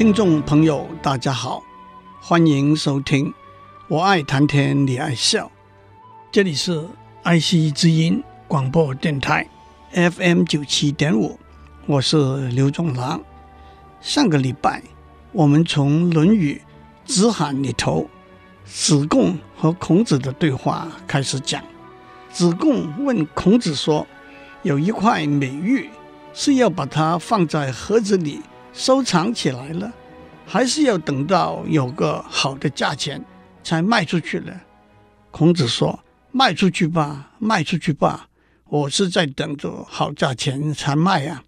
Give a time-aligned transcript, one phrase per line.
[0.00, 1.62] 听众朋友，大家好，
[2.22, 3.34] 欢迎收听。
[3.86, 5.52] 我爱谈天，你爱笑。
[6.32, 6.88] 这里是
[7.22, 9.46] 爱惜之音广播电台
[9.92, 11.38] FM 九七点五，
[11.84, 13.20] 我是刘炯朗。
[14.00, 14.82] 上个礼拜，
[15.32, 16.62] 我们从《论语·
[17.06, 18.08] 子罕》里头，
[18.64, 21.62] 子贡和孔子的对话开始讲。
[22.32, 24.06] 子贡问孔子说
[24.64, 25.90] ：“有一块美玉，
[26.32, 28.40] 是要把它放在盒子里？”
[28.72, 29.92] 收藏起来了，
[30.46, 33.24] 还是要等到有个好的价钱
[33.62, 34.62] 才卖出去了。
[35.30, 36.00] 孔子说
[36.32, 38.28] ：“卖出去吧，卖出去吧，
[38.66, 41.44] 我是在等着好价钱才卖啊。”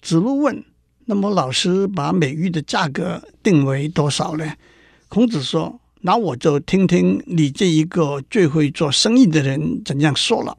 [0.00, 0.64] 子路问
[1.06, 4.54] ：“那么老师把美玉的价格定为多少呢？”
[5.08, 10.56] 孔子说：“那我就听听你这一个最会做生意的人怎样说了。”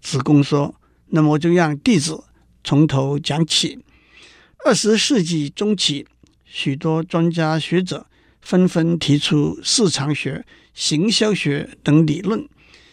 [0.00, 0.74] 子贡说
[1.10, 2.24] ：“那么就让弟子
[2.64, 3.78] 从头讲起。”
[4.64, 6.06] 二十世纪中期，
[6.44, 8.06] 许多专家学者
[8.40, 12.48] 纷纷提出市场学、行销学等理论，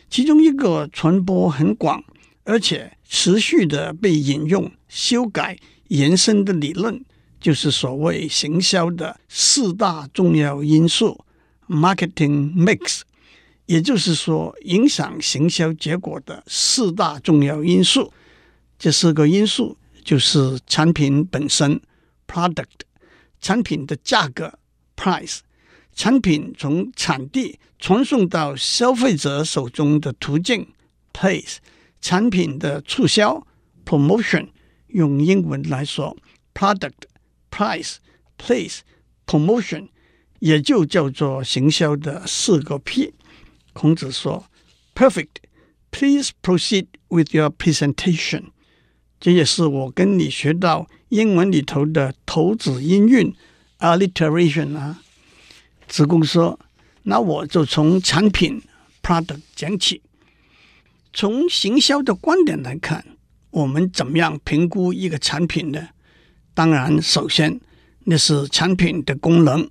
[0.09, 2.03] 其中一个传播很广，
[2.43, 7.05] 而且持续的被引用、修改、延伸的理论，
[7.39, 11.23] 就是所谓行销的四大重要因素
[11.67, 13.01] （marketing mix），
[13.67, 18.11] 也就是说，影响行销结果的四大重要因素。
[18.79, 19.77] 这四个因素。
[20.09, 21.79] 就是产品本身
[22.27, 22.81] （product）、
[23.39, 24.57] 产品的价格
[24.97, 25.41] （price）、
[25.93, 30.67] 产品从产地传送到消费者手中的途径
[31.13, 31.57] （place）、
[32.01, 33.45] 产品的促销
[33.85, 34.47] （promotion）。
[34.87, 36.17] 用英文来说
[36.55, 37.03] ，product、
[37.51, 37.97] price、
[38.35, 38.79] place、
[39.27, 39.89] promotion，
[40.39, 43.13] 也就叫做行销的四个 P。
[43.73, 44.49] 孔子说
[44.95, 45.43] ：“Perfect.
[45.91, 48.45] Please proceed with your presentation.”
[49.19, 53.33] 这也是我跟你学到英文里头的头子音韵
[53.79, 55.01] alliteration 啊。
[55.87, 56.59] 子贡说
[57.03, 58.61] ：“那我就从产品
[59.01, 60.01] product 讲起。
[61.11, 63.03] 从行销的观点来看，
[63.49, 65.89] 我们怎么样评估一个产品呢？
[66.53, 67.59] 当然，首先
[68.05, 69.69] 那是产品的功能。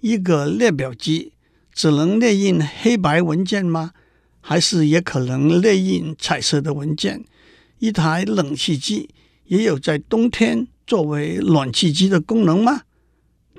[0.00, 1.32] 一个列表机
[1.72, 3.92] 只能列印黑白文件吗？
[4.40, 7.24] 还是也可能列印彩色的文件？”
[7.78, 9.08] 一台冷气机
[9.44, 12.82] 也有在冬天作为暖气机的功能吗？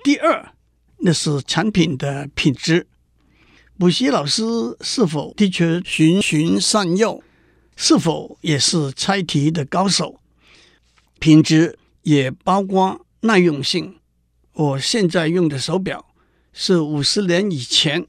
[0.03, 0.53] 第二，
[1.00, 2.88] 那是产品的品质。
[3.78, 4.44] 补习老师
[4.81, 7.24] 是否的确循循善诱？
[7.78, 10.19] 是否也是猜题的高手？
[11.19, 13.97] 品质也包括耐用性。
[14.53, 16.06] 我现在用的手表
[16.52, 18.06] 是五十年以前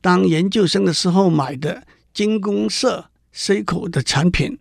[0.00, 4.58] 当研究生的时候买的精工社 C 口的产品。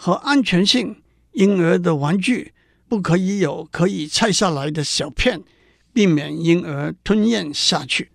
[0.00, 2.52] 和安全性，婴儿的玩具
[2.88, 5.42] 不可以有可以拆下来的小片，
[5.92, 8.12] 避免婴儿吞咽下去。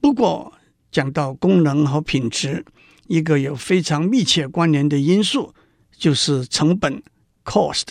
[0.00, 0.52] 不过，
[0.92, 2.64] 讲到功能和品质，
[3.08, 5.52] 一个有非常密切关联的因素
[5.90, 7.02] 就是成本
[7.44, 7.88] （cost）。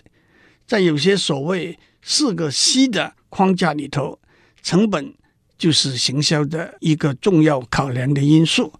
[0.65, 4.21] 在有些所谓四个 C 的框架里头，
[4.63, 5.13] 成本
[5.57, 8.71] 就是行销的一个重要考量的因素。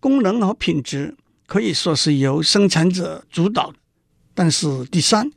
[0.00, 1.14] 功能和品质。
[1.46, 3.72] 可以说是由生产者主导，
[4.34, 5.30] 但是第三，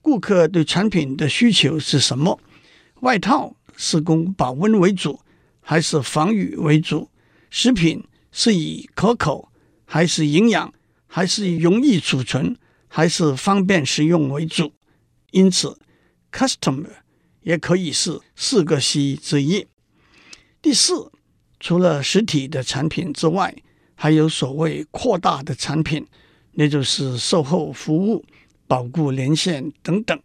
[0.00, 2.40] 顾客对产品的需求是什么？
[3.00, 5.20] 外套是供保温为主，
[5.60, 7.10] 还是防雨为主？
[7.50, 9.50] 食品是以可口，
[9.84, 10.72] 还是营养，
[11.06, 12.56] 还是容易储存，
[12.88, 14.72] 还是方便食用为主？
[15.32, 15.78] 因此
[16.32, 16.86] ，customer
[17.42, 19.66] 也可以是四个 C 之一。
[20.62, 21.10] 第四，
[21.58, 23.54] 除了实体的产品之外，
[24.02, 26.06] 还有所谓扩大的产品，
[26.52, 28.24] 那就是售后服务、
[28.66, 30.18] 保固连线等等。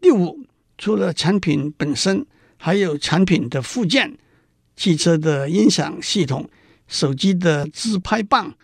[0.00, 0.38] 第五，
[0.78, 2.24] 除了产品本身，
[2.56, 4.16] 还有产品的附件，
[4.76, 6.48] 汽车的音响系统、
[6.86, 8.54] 手机的自拍棒，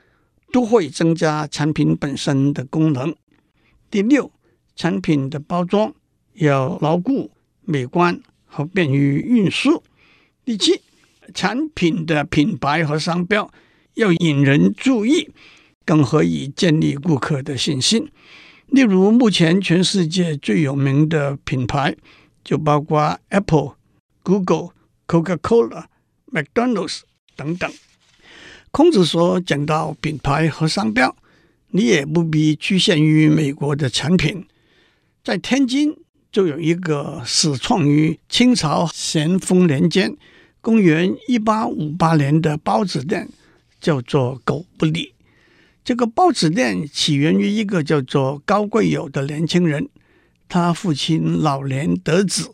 [0.53, 3.13] 都会增加产品本身的功能。
[3.91, 4.31] 第六，
[4.77, 5.93] 产品的包装
[6.35, 7.33] 要牢固、
[7.63, 9.83] 美观和便于运输。
[10.45, 10.81] 第七，
[11.35, 13.51] 产品的品牌和商标。
[13.99, 15.29] 要引人注意，
[15.85, 18.09] 更何以建立顾客的信心。
[18.69, 21.97] 例如，目前全世界最有名的品牌
[22.45, 23.75] 就包括 Apple、
[24.23, 24.69] Google、
[25.09, 25.87] Coca-Cola、
[26.33, 27.01] McDonald's
[27.35, 27.69] 等等。
[28.71, 31.17] 孔子说：“讲到品牌和商标，
[31.73, 34.47] 你也不必局限于美国的产品。
[35.25, 35.97] 在天津
[36.31, 40.17] 就有一个始创于清朝咸丰年间，
[40.61, 43.29] 公元一八五八年的包子店，
[43.81, 45.15] 叫做‘狗不理’。
[45.85, 49.89] 这个包子店起源于一个叫做高贵友的年轻人，
[50.49, 52.51] 他父亲老年得子，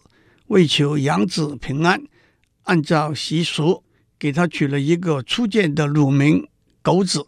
[0.46, 2.02] 为求养子平安，
[2.64, 3.82] 按照习俗。”
[4.16, 6.48] 给他取了一个初见的乳名
[6.80, 7.26] “狗子”。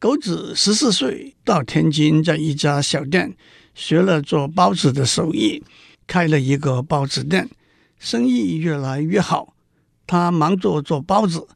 [0.00, 3.36] 狗子十四岁到天津，在一家小店
[3.74, 5.62] 学了做包子的手艺，
[6.06, 7.48] 开了一个包子店，
[8.00, 9.54] 生意越来越好。
[10.04, 11.46] 他忙着做包子，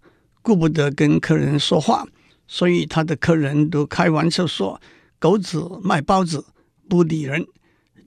[0.42, 2.06] 顾不得跟客人说话，
[2.46, 4.81] 所以他的客人都开玩笑说
[5.19, 6.44] ：“狗子卖包子
[6.88, 7.46] 不理人。”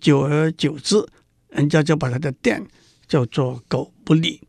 [0.02, 1.08] 久而久之，
[1.50, 2.68] 人家就把他的店
[3.08, 4.42] 叫做“狗不理”。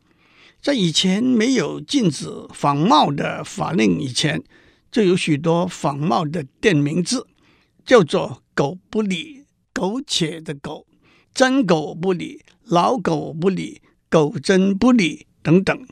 [0.60, 4.42] 在以前没有禁止仿冒的法令以前，
[4.90, 7.26] 就有许多仿冒的店名字，
[7.84, 9.44] 叫做“狗不理”、
[9.74, 10.86] “苟且”的“苟”、
[11.34, 15.86] “真狗不理”、“老狗不理”、“狗真不理”等等。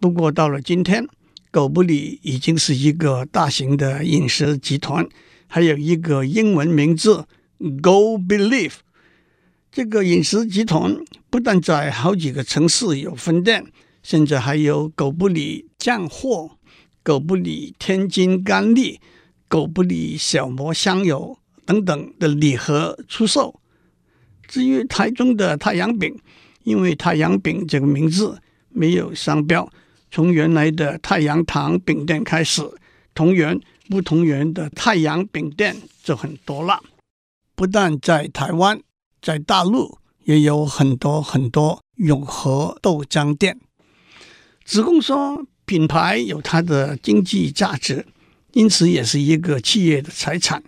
[0.00, 1.06] 不过到了今天
[1.52, 5.06] ，“狗不理”已经是一个大型的饮食集团，
[5.46, 7.26] 还有一个英文名字
[7.82, 8.76] “Go Believe”。
[9.70, 10.96] 这个饮食集团
[11.28, 13.66] 不但在好几个城市有分店。
[14.02, 16.52] 现在还有狗不理酱货、
[17.02, 18.98] 狗不理天津干粒、
[19.46, 21.36] 狗不理小磨香油
[21.66, 23.60] 等等的礼盒出售。
[24.48, 26.18] 至于台中的太阳饼，
[26.64, 29.70] 因为太阳饼这个名字没有商标，
[30.10, 32.62] 从原来的太阳堂饼店开始，
[33.14, 36.82] 同源不同源的太阳饼店就很多了。
[37.54, 38.80] 不但在台湾，
[39.20, 43.60] 在大陆也有很多很多永和豆浆店。
[44.64, 48.06] 子贡说：“品牌有它的经济价值，
[48.52, 50.62] 因此也是一个企业的财产。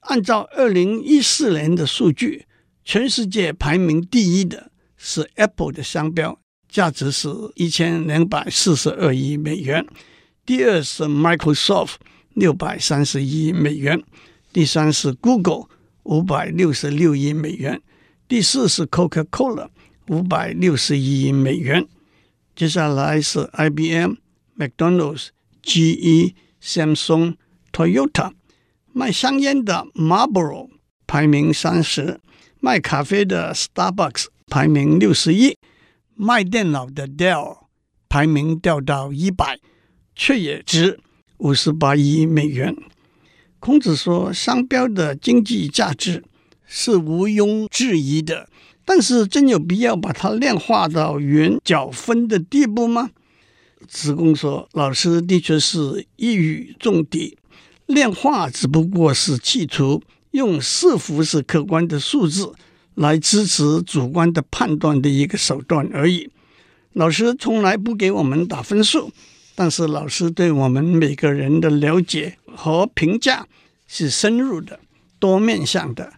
[0.00, 2.46] 按照二零一四年的数据，
[2.84, 6.38] 全世界排名第一的是 Apple 的商标，
[6.76, 9.82] 价值是一千两百四十二亿美元；
[10.44, 11.94] 第二是 Microsoft，
[12.34, 13.98] 六百三十亿美元；
[14.52, 15.68] 第三是 Google，
[16.02, 17.78] 五百六十六亿美元；
[18.28, 19.70] 第四是 Coca-Cola，
[20.08, 21.88] 五百六十亿美元。”
[22.54, 24.16] 接下来是 IBM、
[24.58, 25.28] McDonald's、
[25.62, 27.36] GE、Samsung、
[27.72, 28.32] Toyota。
[28.92, 30.68] 卖香烟的 Marlboro
[31.06, 32.20] 排名三十，
[32.60, 35.56] 卖咖啡的 Starbucks 排名六十一，
[36.16, 37.58] 卖电脑的 Dell
[38.08, 39.60] 排名掉到一百，
[40.14, 40.98] 却也值
[41.38, 42.74] 五十八亿美元。
[43.60, 46.24] 孔子说，商标的经济价值
[46.66, 48.48] 是毋庸置疑的。
[48.88, 53.10] 但是真有必要把它量化到元角分的地步吗？
[53.88, 57.36] 子贡说：“老师的确是一语中的，
[57.86, 62.52] 量化只不过是企图用是否是客观的数字
[62.96, 66.28] 来支持主观的判断的一个手段而已。
[66.92, 69.12] 老师从来不给我们打分数，
[69.54, 73.46] 但是老师对我们每个人的了解和评价
[73.86, 74.80] 是深入的、
[75.18, 76.14] 多面向的。”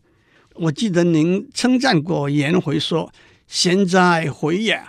[0.61, 3.13] 我记得您称赞过颜回说
[3.47, 4.83] “贤哉回也”，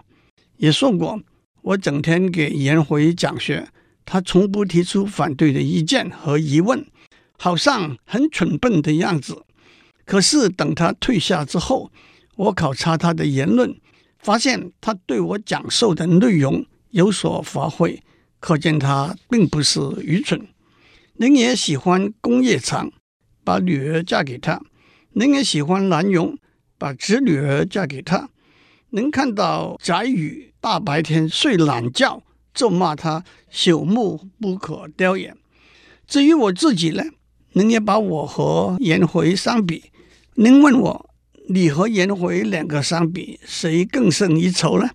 [0.58, 1.22] 也说过
[1.62, 3.68] 我整天给颜回讲学，
[4.04, 6.84] 他从不提出反对的意见和疑问，
[7.38, 9.44] 好像很蠢笨的样子。
[10.10, 11.92] 可是等他退下之后，
[12.36, 13.80] 我考察他的言论，
[14.18, 18.02] 发现他对我讲授的内容有所发挥，
[18.40, 20.48] 可见他并不是愚蠢。
[21.18, 22.92] 您也喜欢工业长，
[23.44, 24.60] 把女儿嫁给他。
[25.12, 26.40] 您也喜欢兰容，
[26.80, 28.30] 把侄女儿嫁给他。
[28.90, 33.24] 您看到翟宇大白天睡懒觉，咒骂他
[33.54, 35.36] 朽木不可雕也。
[36.08, 37.04] 至于我自己呢，
[37.54, 39.92] 您也把我和颜回相比。
[40.42, 41.10] 您问我，
[41.50, 44.90] 你和颜回两个相比，谁更胜一筹呢？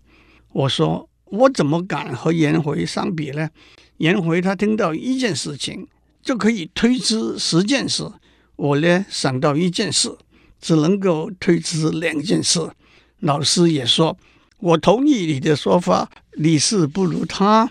[0.53, 3.51] 我说，我怎么敢和颜回相比呢？
[3.99, 5.87] 颜回他听到一件事情，
[6.23, 8.11] 就可以推知十件事。
[8.57, 10.17] 我呢，想到一件事，
[10.63, 12.71] 只能够推知两件事。
[13.19, 14.17] 老师也说，
[14.61, 17.69] 我同意你的说法，你是不如他。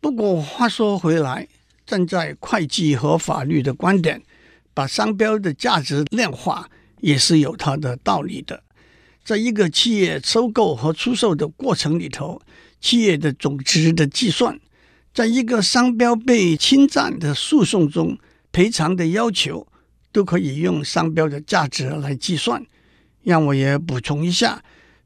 [0.00, 1.48] 不过话说回来，
[1.84, 4.22] 站在会计和法律的观点，
[4.78, 6.70] 把商标的价值量化
[7.00, 8.62] 也是有它的道理的。
[9.24, 12.40] 在一个企业收购和出售的过程里头，
[12.80, 14.56] 企业的总值的计算，
[15.12, 18.16] 在一个商标被侵占的诉讼中，
[18.52, 19.66] 赔偿的要求。
[20.10, 22.64] 都可以用商标的价值来计算。
[23.22, 24.62] 让我也补充一下，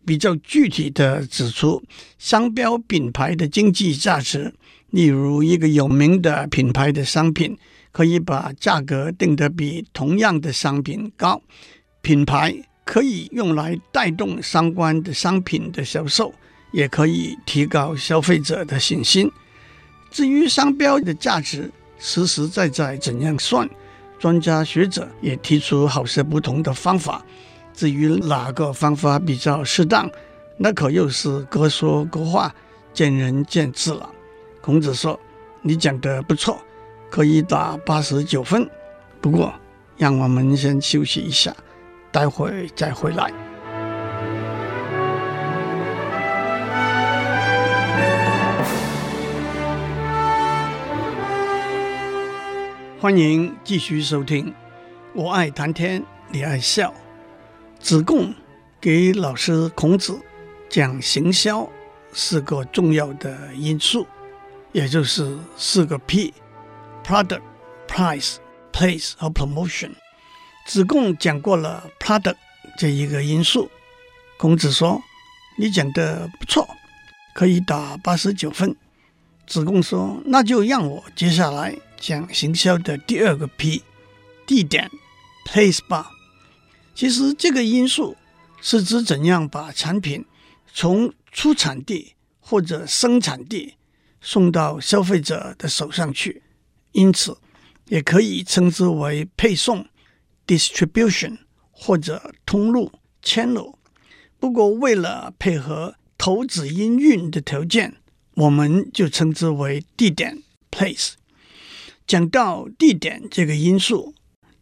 [0.06, 1.82] 比较具体地指出
[2.18, 4.54] 商标品牌的经济价值。
[4.90, 7.58] 例如，一个有名的品牌的商品，
[7.92, 11.40] 可以把价格定得比同样的商品高。
[12.00, 12.52] 品牌
[12.84, 16.34] 可以用来带动相关的商品的销售，
[16.72, 19.30] 也可以提高消费者的信心。
[20.10, 23.68] 至于商标的价值实实在在怎样算，
[24.18, 27.24] 专家学者也提出好些不同的方法。
[27.72, 30.10] 至于哪个方法比较适当，
[30.58, 32.54] 那可又是各说各话，
[32.92, 34.10] 见仁见智了。
[34.60, 35.18] 孔子说
[35.62, 36.60] ：“你讲的不错，
[37.12, 38.66] 可以打八十九分。
[39.20, 39.52] 不过，
[39.98, 41.54] 让我们先休息一下，
[42.10, 43.30] 待会再回来。
[52.98, 54.54] 欢迎继续收听。
[55.12, 56.94] 我爱谈天，你爱笑。
[57.78, 58.34] 子贡
[58.80, 60.18] 给老师孔子
[60.70, 61.68] 讲行销
[62.14, 64.06] 是个重要的因素。”
[64.72, 65.98] 也就是四个
[67.04, 67.42] Product,、
[67.88, 68.36] price、
[68.72, 69.92] place 和 promotion。
[70.66, 72.36] 子贡讲过了 product
[72.78, 73.70] 这一个因素，
[74.38, 75.02] 孔子说
[75.58, 76.68] ：“你讲的不错，
[77.34, 78.74] 可以打八十九分。”
[79.46, 83.82] 子贡说：“那就让我接下来讲行销的第二个 P：
[84.46, 84.90] 地点
[85.46, 86.10] place 吧。
[86.94, 88.16] 其实这个因素
[88.60, 90.24] 是指怎样把产品
[90.72, 93.74] 从出产地或者生产地。
[94.24, 96.41] 送到消费者的手上去，
[96.92, 97.36] 因此
[97.88, 99.86] 也可以称之为配送
[100.46, 101.38] （distribution）
[101.70, 103.74] 或者通路 （channel）。
[104.38, 107.96] 不过，为了配合投资音韵的条件，
[108.34, 111.12] 我们就称之为地点 （place）。
[112.06, 114.14] 讲到地点这个因素，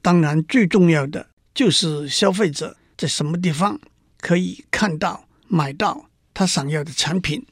[0.03, 3.81] 当然最重要的就是消费者在什么地方
[4.19, 7.45] 可以看到、买到他想要的产品。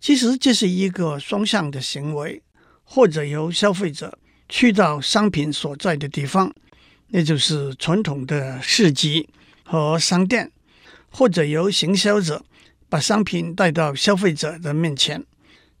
[0.00, 2.42] 其实这是一个双向的行为，
[2.88, 4.16] 或者由消费者
[4.48, 6.54] 去到商品所在的地方，
[7.08, 9.28] 那就是传统的市集
[9.64, 10.50] 和商店，
[11.10, 12.44] 或者由行销者
[12.88, 15.22] 把商品带到消费者的面前，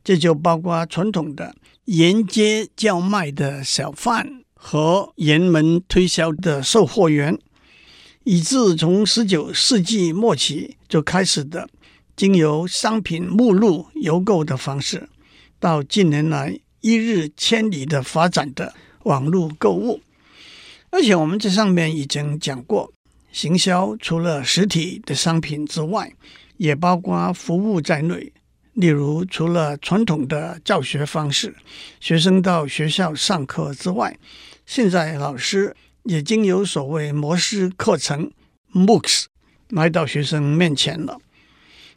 [0.04, 7.38] 这就包括传统的沿街叫卖的小贩和沿门推销的售货员，
[8.24, 11.68] 以至从十九世纪末期就开始的。
[12.16, 15.06] 经由商品目录邮购的方式，
[15.60, 20.00] 到近年来一日千里的发展的网络购物，
[20.90, 22.92] 而且我们这上面已经讲过，
[23.32, 26.12] 行销除了实体的商品之外，
[26.58, 28.32] 也包括服务在内。
[28.74, 31.56] 例如，除了传统的教学方式，
[31.98, 34.16] 学生到学校上课之外，
[34.64, 35.74] 现在老师
[36.04, 38.30] 已经有所谓模式课程
[38.72, 39.24] （MOOCs）
[39.70, 41.18] 来到学生面前了。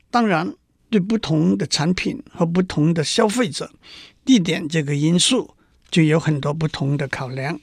[0.10, 0.52] 当然，
[0.90, 3.70] 对不同的产品和不同的消费者，
[4.30, 5.56] 地点这个因素
[5.90, 7.60] 就有很多不同的考量。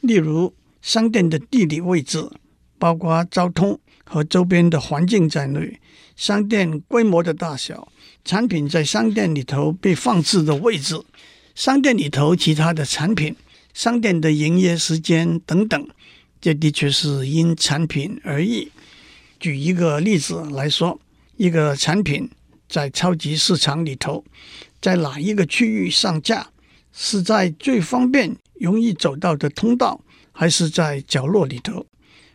[0.00, 0.52] 例如，
[0.82, 2.28] 商店的地理位置，
[2.80, 5.78] 包括交通和周边的环境在内；
[6.16, 7.92] 商店规模的大小，
[8.24, 11.00] 产品在商店里头被放置的位置，
[11.54, 13.36] 商店里头其他的产品，
[13.72, 15.88] 商店的营业时间等等，
[16.40, 18.72] 这的确是因产品而异。
[19.38, 21.00] 举一个例子来说。
[21.36, 22.28] 一个产品
[22.70, 24.24] 在超级市场里头，
[24.80, 26.46] 在哪一个区域上架？
[26.92, 30.00] 是在最方便、容易走到的通道，
[30.30, 31.84] 还是在角落里头？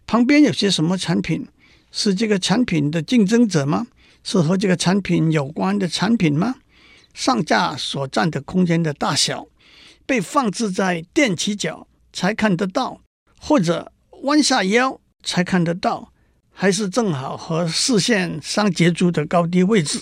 [0.05, 1.47] 旁边有些什么产品？
[1.91, 3.87] 是这个产品的竞争者吗？
[4.23, 6.55] 是和这个产品有关的产品吗？
[7.13, 9.47] 上架所占的空间的大小，
[10.05, 12.99] 被放置在踮起脚才看得到，
[13.39, 16.11] 或者弯下腰才看得到？
[16.57, 20.01] 还是正好和视线相接触的高低位置，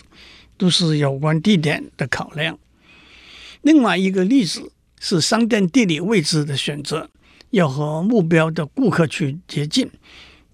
[0.64, 2.58] 都是有关地点的考量。
[3.64, 7.10] 另外一个例子是商店地理位置的选择，
[7.50, 9.92] 要和目标的顾客去接近。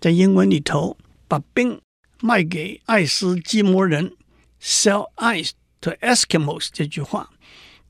[0.01, 0.97] 在英文里头，
[1.27, 1.79] 把冰
[2.21, 4.13] 卖给爱斯基摩人
[4.59, 5.51] （Sell ice
[5.81, 7.29] to Eskimos） 这句话，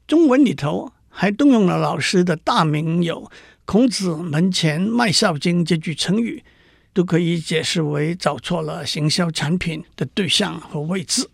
[0.05, 3.31] 中文里头还动用了老师的大名有
[3.63, 6.43] “孔子门前卖孝经”这句成语。
[6.91, 11.29] 都可以解释为找错了行销产品的对象和位置。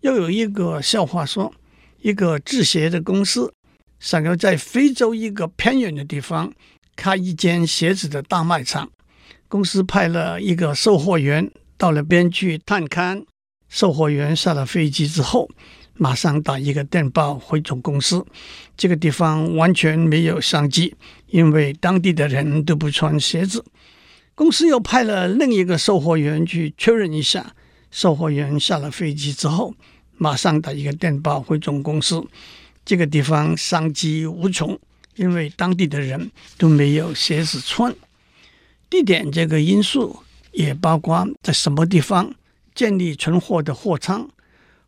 [0.00, 1.52] 又有一个笑话说，
[2.00, 3.52] 一个制鞋的公司
[3.98, 6.52] 想要在非洲一个偏远的地方
[6.94, 8.90] 开一间鞋子的大卖场，
[9.48, 13.24] 公司派了一个售货员到了边去探勘。
[13.68, 15.50] 售货员下了飞机之后，
[15.94, 18.24] 马上打一个电报回总公司，
[18.76, 20.94] 这个地方完全没有商机，
[21.26, 23.64] 因为当地的人都不穿鞋子。
[24.36, 27.54] 公司又派了另一个售货员去确认一下，
[27.90, 29.74] 售货员下了飞机之后，
[30.16, 32.24] 马上打一个电报回总公司。
[32.84, 34.78] 这个地方商机无穷，
[35.16, 37.94] 因为当地的人都没有鞋子穿。
[38.88, 40.20] 地点这个因素
[40.52, 42.32] 也包括在什么地方
[42.74, 44.30] 建立存货的货仓，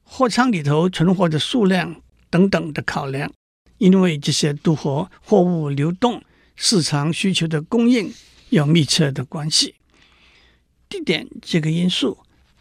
[0.04, 2.00] 货仓里头存货的数量
[2.30, 3.32] 等等的考量，
[3.78, 6.22] 因为这些都和货物流动、
[6.54, 8.12] 市场需求的供应
[8.50, 9.74] 有密切的关系。
[10.88, 12.18] 地点这个因素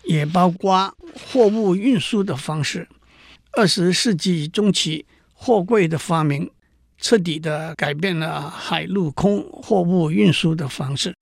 [0.08, 2.88] 也包括货物运输的方式。
[3.52, 6.50] 二十世纪中期，货柜的发明
[6.98, 11.14] 彻底的改变了海陆空货物运输的方式。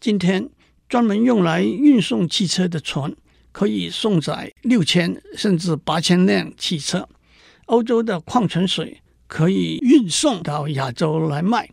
[0.00, 0.48] 今天，
[0.88, 3.14] 专门用来运送汽车的船
[3.50, 7.08] 可以送载六千甚至八千辆汽车。
[7.66, 11.68] 欧洲的矿泉水可以运送到亚洲来卖。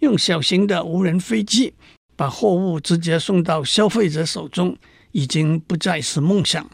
[0.00, 1.74] 用小型的无人飞机。
[2.14, 4.76] 把货物直接送到消费者手中，
[5.12, 6.68] 已经不再是梦想。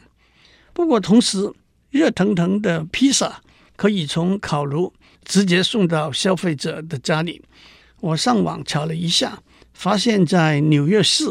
[0.72, 1.52] 不过，同时
[1.90, 3.42] 热腾腾的披萨
[3.76, 4.92] 可以从烤炉
[5.24, 7.42] 直接送到消费者的家里。
[8.00, 9.42] 我上网查了一下，
[9.74, 11.24] 发现在纽约市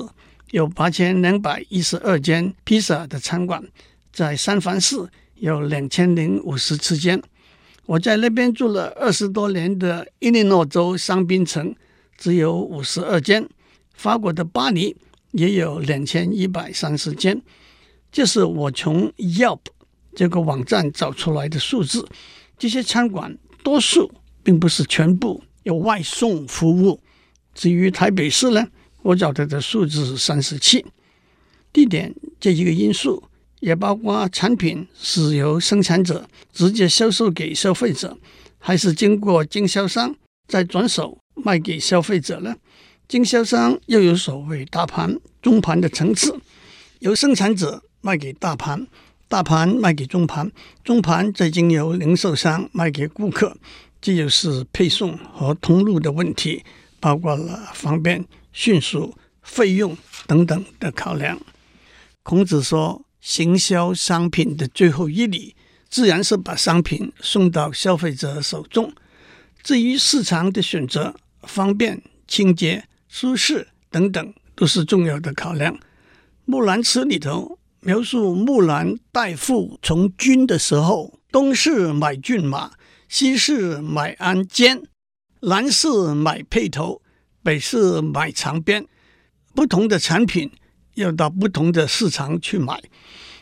[0.51, 3.63] 有八千两百一十二间披萨的餐馆，
[4.11, 4.97] 在三藩市
[5.35, 7.21] 有两千零五十七间。
[7.85, 11.73] 我在那边住了二十多年的伊利诺州香槟城
[12.17, 13.47] 只有五十二间。
[13.93, 14.95] 法国的巴黎
[15.31, 17.41] 也有两千一百三十间，
[18.12, 19.60] 这是我从 Yelp
[20.15, 22.07] 这个网站找出来的数字。
[22.57, 24.12] 这些餐馆多数
[24.43, 27.00] 并不是全部有外送服务。
[27.53, 28.65] 至于台北市呢，
[29.03, 30.86] 我找到的数字是三十七。
[31.74, 33.24] 地点这一个因素
[33.60, 38.17] 也包括产品是由生产者直接销售给消费者，
[38.57, 40.15] 还是经过经销商
[40.48, 42.55] 再转手卖给消费者呢？
[43.07, 46.37] 经销商又有所谓大盘、中盘的层次，
[46.99, 48.85] 由生产者卖给大盘，
[49.29, 50.51] 大盘卖给中盘，
[50.84, 53.55] 中盘再经由零售商卖给顾客，
[54.01, 56.65] 这就是配送和通路的问题，
[56.99, 61.39] 包括了方便、迅速、费用等等的考量。
[62.23, 65.55] 孔子说，行销商品的最后一里，
[65.89, 68.93] 自然是把商品送到消费者手中。
[69.63, 72.84] 至于市场的选择，方便、清洁。
[73.08, 75.74] 舒适等等都是重要的考量。
[76.46, 82.72] 《木兰辞》里头描述木兰代父从军的时候，东市买骏马，
[83.08, 84.84] 西市买鞍鞯，
[85.41, 87.02] 南市买辔头，
[87.43, 88.86] 北市买长鞭。
[89.54, 90.52] 不同的产品
[90.96, 92.82] 要到不同的市场去买。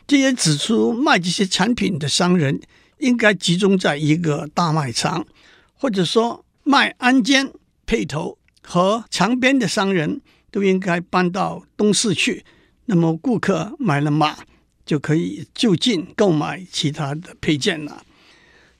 [0.07, 2.61] 这也指出卖这些产品的商人
[2.99, 5.25] 应该集中在一个大卖场，
[5.73, 7.51] 或者说卖鞍鞯、
[7.85, 8.37] 辔头。
[8.65, 12.43] 和长鞭的商人都应该搬到东市去，
[12.85, 14.37] 那么顾客买了马
[14.85, 18.03] 就可以就近购买其他的配件了。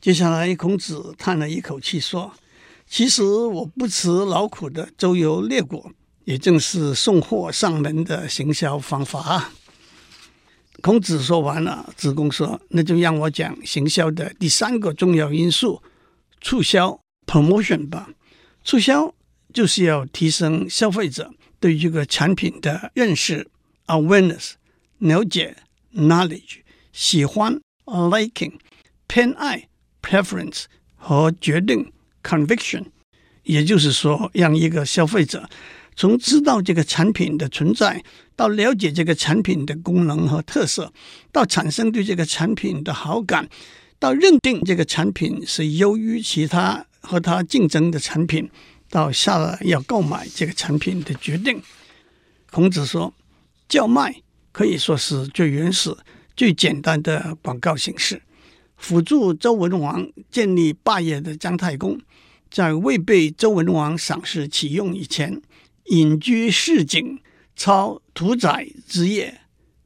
[0.02, 2.34] 接下来，孔子叹了一口气说
[2.86, 5.92] ：“其实我不辞劳苦的周游列国，
[6.26, 9.52] 也正是送货上门的行销方法。”
[10.84, 15.82] 孔子说完了，子贡说：“那就让我讲行销的第三个重要因素——
[16.42, 18.10] 促销 （promotion） 吧。
[18.64, 19.14] 促销。”
[19.56, 23.48] 就是要提升消费者对这个产品的认识
[23.88, 24.52] （awareness）、
[24.98, 25.56] 了解
[25.96, 26.58] （knowledge）、
[26.92, 28.56] 喜欢 （liking）、
[29.08, 29.70] 偏爱
[30.02, 30.66] （preference）
[30.98, 32.88] 和决定 （conviction）。
[33.44, 35.50] 也就是说，让一个消费者
[35.96, 38.04] 从知道这个产品的存在，
[38.36, 40.92] 到了解这个产品的功能和特色，
[41.32, 43.48] 到产生对这个产品的好感，
[44.00, 48.50] 到认定这个产品是优于其他和它竞争的产品。
[48.96, 51.62] 到下了要购买这个产品的决定，
[52.50, 53.14] 孔子说，
[53.68, 54.22] 叫卖
[54.54, 55.94] 可以说是最原始、
[56.34, 58.22] 最简单的广告形式。
[58.78, 62.00] 辅助周文王建立霸业的姜太公，
[62.50, 65.42] 在未被周文王赏识启用以前，
[65.88, 67.20] 隐居市井，
[67.54, 69.42] 操屠宰之业。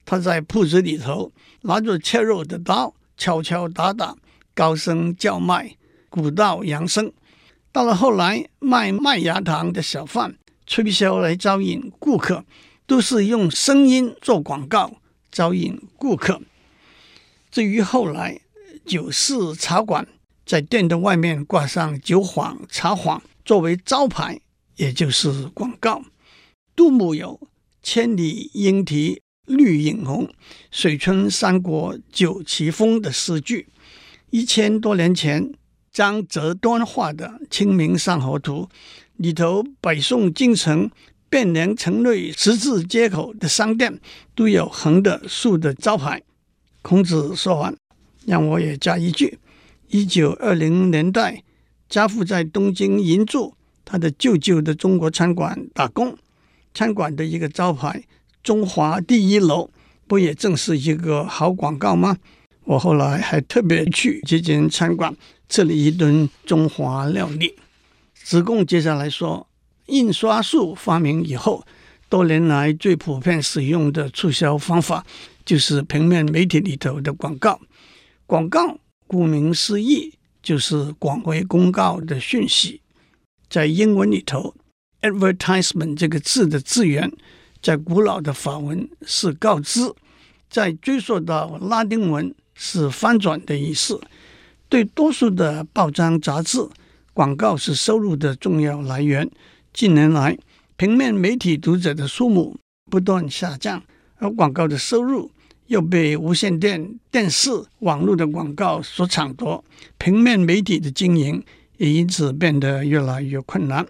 [0.06, 4.16] 他在铺子里头拿着切肉的刀，敲敲打打，
[4.54, 5.76] 高声叫卖，
[6.12, 7.12] 鼓道扬声。
[7.72, 12.44] 到了后来，卖麦芽糖的小贩吹箫来招引顾客，
[12.88, 14.98] 都是用声音做广告
[15.32, 16.42] 招引顾客。
[17.52, 18.42] 至于后来，
[18.86, 20.08] 酒肆茶馆
[20.46, 24.42] 在店的外面挂上“酒幌”“茶幌”作为招牌，
[24.78, 26.04] 也就是广告。
[26.76, 27.40] 杜牧有
[27.84, 30.28] “千里莺啼绿影红，
[30.72, 33.68] 水村山国酒旗风”的诗句，
[34.32, 35.54] 一千多年前。
[35.92, 38.64] 张择端画的《清明上河图》
[39.18, 40.90] 里头，北宋京城
[41.30, 44.00] 汴梁城内十字街口的商店
[44.36, 46.22] 都有横的、竖的招牌。
[46.82, 47.76] 孔子说完，
[48.26, 49.38] 让我也加一句：
[49.90, 51.44] 一九二零年代，
[51.90, 56.18] 家父在东京银座他的舅舅的中国餐馆打工，
[56.74, 58.04] 餐馆的一个招牌
[58.42, 59.70] “中华第一楼”，
[60.08, 62.18] 不也正是一个好广告吗？
[62.64, 65.16] 我后来还特别去这间餐馆
[65.50, 67.56] 吃了一顿中华料理。
[68.14, 69.46] 子贡接下来说，
[69.88, 71.66] 印刷术发明以后，
[72.08, 75.06] 多年来最普遍使用的促销方法
[75.44, 77.60] 就是平面媒体里头的广告。
[78.28, 82.82] 广告顾名思义，就是广为公告的讯息。
[83.50, 84.54] 在英文里头
[85.02, 87.12] ，advertisement 这个字的字源，
[87.62, 89.92] 在古老的法文是告知，
[90.50, 92.34] 在追溯到拉丁文。
[92.62, 94.02] 是翻转的意思。
[94.70, 96.60] 对多数的报章杂志，
[97.16, 99.28] 广告是收入的重要来源。
[99.74, 100.38] 近年来，
[100.78, 102.56] 平面媒体读者的数目
[102.88, 103.82] 不断下降，
[104.18, 105.32] 而广告的收入
[105.66, 109.66] 又被无线电、电视、网络的广告所抢夺，
[109.98, 111.44] 平面媒体的经营
[111.78, 113.88] 也因此变得越来越困难。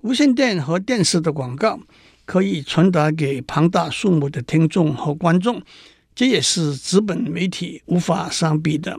[0.00, 1.78] 无线电和电视的广告
[2.24, 5.62] 可以传达给庞大数目的听众和观众。
[6.14, 8.98] 这也是纸本媒体无法相比的。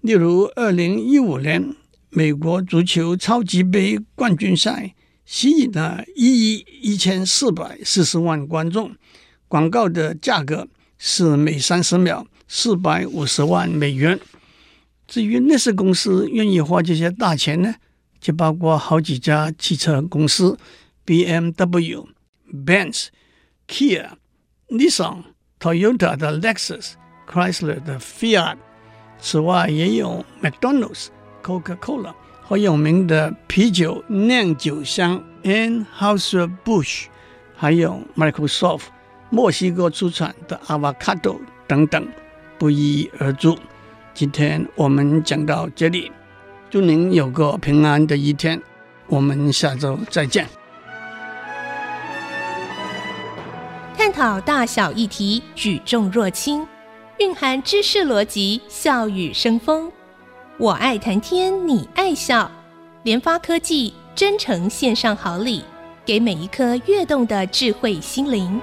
[0.00, 1.74] 例如，二零一五年
[2.10, 8.94] 美国足球超级杯冠军赛吸引了一亿一千四百四十万观众，
[9.48, 14.18] 广告的价格是每三十秒四百五十万美元。
[15.06, 17.74] 至于那些公司愿意花这些大钱呢？
[18.20, 20.58] 就包括好几家汽车公司
[21.06, 22.06] ：BMW、
[22.52, 23.06] Benz、
[23.66, 24.10] Kia、
[24.68, 25.24] Nissan。
[25.60, 26.92] Toyota 的 Lexus、
[27.28, 28.58] Chrysler 的 Fiat，
[29.20, 31.08] 此外也有 McDonald's、
[31.42, 37.06] Coca-Cola 和有名的啤酒酿酒商 Anheuser-Busch，
[37.56, 38.84] 还有 Microsoft
[39.30, 42.06] 墨西哥出产的 Avocado 等等，
[42.58, 43.58] 不一而足。
[44.14, 46.10] 今天我们讲到这里，
[46.70, 48.60] 祝您有个平安的一天，
[49.06, 50.48] 我们下周再见。
[53.96, 56.66] 探讨大小议题，举重若轻，
[57.18, 59.90] 蕴含知识逻辑，笑语生风。
[60.56, 62.48] 我爱谈天，你爱笑。
[63.02, 65.64] 联发科技真诚献上好礼，
[66.04, 68.60] 给每一颗跃动的智慧心灵。